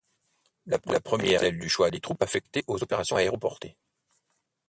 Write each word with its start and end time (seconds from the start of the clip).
La 0.65 0.79
première 0.79 1.43
est 1.43 1.45
celle 1.45 1.59
du 1.59 1.69
choix 1.69 1.91
des 1.91 1.99
troupes 1.99 2.23
affectées 2.23 2.63
aux 2.65 2.81
opérations 2.81 3.17
aéroportées. 3.17 3.77